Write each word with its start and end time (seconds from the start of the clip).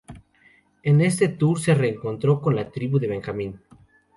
En 0.81 0.99
este 0.99 1.27
tour 1.27 1.59
se 1.59 1.75
reencontró 1.75 2.41
con 2.41 2.55
La 2.55 2.71
Tribu 2.71 2.97
de 2.97 3.05
Benjamín. 3.05 3.61